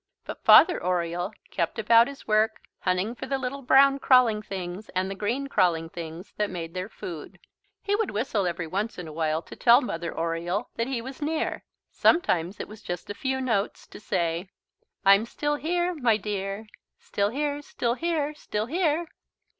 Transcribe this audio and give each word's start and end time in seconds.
But 0.25 0.43
Father 0.43 0.81
Oriole 0.81 1.31
kept 1.51 1.77
about 1.77 2.07
his 2.07 2.27
work, 2.27 2.59
hunting 2.79 3.13
for 3.13 3.27
the 3.27 3.37
little 3.37 3.61
brown 3.61 3.99
crawling 3.99 4.41
things 4.41 4.89
and 4.95 5.11
the 5.11 5.13
green 5.13 5.45
crawling 5.45 5.89
things 5.89 6.33
that 6.37 6.49
made 6.49 6.73
their 6.73 6.89
food. 6.89 7.37
He 7.83 7.95
would 7.95 8.09
whistle 8.09 8.47
every 8.47 8.65
once 8.65 8.97
in 8.97 9.07
a 9.07 9.13
while 9.13 9.43
to 9.43 9.55
tell 9.55 9.79
Mother 9.79 10.11
Oriole 10.11 10.71
that 10.75 10.87
he 10.87 11.03
was 11.03 11.21
near. 11.21 11.63
Sometimes 11.91 12.59
it 12.59 12.67
was 12.67 12.81
just 12.81 13.11
a 13.11 13.13
few 13.13 13.39
notes 13.39 13.85
to 13.89 13.99
say: 13.99 14.49
"I'm 15.05 15.27
still 15.27 15.57
here 15.57 15.93
my 15.93 16.17
dear, 16.17 16.65
Still 16.97 17.29
here, 17.29 17.61
still 17.61 17.93
here, 17.93 18.33
still 18.33 18.65
here." 18.65 19.05